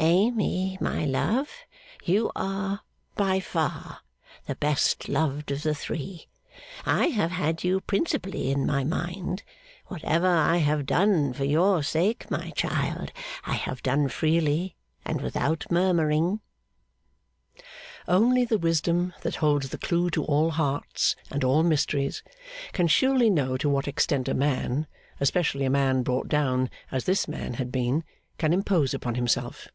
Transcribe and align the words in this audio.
Amy, 0.00 0.76
my 0.80 1.04
love, 1.04 1.50
you 2.02 2.28
are 2.34 2.80
by 3.14 3.38
far 3.38 4.00
the 4.46 4.56
best 4.56 5.08
loved 5.08 5.52
of 5.52 5.62
the 5.62 5.72
three; 5.74 6.26
I 6.84 7.06
have 7.06 7.30
had 7.30 7.62
you 7.62 7.80
principally 7.80 8.50
in 8.50 8.66
my 8.66 8.82
mind 8.82 9.44
whatever 9.86 10.26
I 10.26 10.56
have 10.56 10.84
done 10.84 11.32
for 11.32 11.44
your 11.44 11.84
sake, 11.84 12.28
my 12.28 12.42
dear 12.46 12.50
child, 12.56 13.12
I 13.44 13.54
have 13.54 13.84
done 13.84 14.08
freely 14.08 14.74
and 15.04 15.20
without 15.20 15.66
murmuring.' 15.70 16.40
Only 18.08 18.44
the 18.44 18.58
wisdom 18.58 19.14
that 19.22 19.36
holds 19.36 19.68
the 19.68 19.78
clue 19.78 20.10
to 20.10 20.24
all 20.24 20.50
hearts 20.50 21.14
and 21.30 21.44
all 21.44 21.62
mysteries, 21.62 22.24
can 22.72 22.88
surely 22.88 23.30
know 23.30 23.56
to 23.58 23.68
what 23.70 23.86
extent 23.86 24.26
a 24.28 24.34
man, 24.34 24.88
especially 25.20 25.64
a 25.64 25.70
man 25.70 26.02
brought 26.02 26.28
down 26.28 26.68
as 26.90 27.04
this 27.04 27.28
man 27.28 27.54
had 27.54 27.70
been, 27.70 28.02
can 28.38 28.52
impose 28.52 28.92
upon 28.92 29.14
himself. 29.14 29.68